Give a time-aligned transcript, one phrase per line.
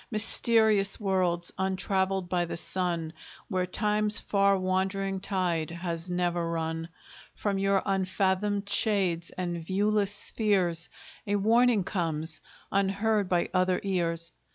[0.09, 3.13] Mysterious worlds, untraveled by the sun!
[3.49, 6.89] Where Time's far wandering tide has never run,
[7.35, 10.89] From your unfathomed shades and viewless spheres,
[11.27, 12.41] A warning comes,
[12.71, 14.31] unheard by other ears.